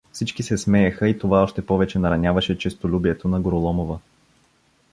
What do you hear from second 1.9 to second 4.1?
нараняваше честолюбието на Гороломова.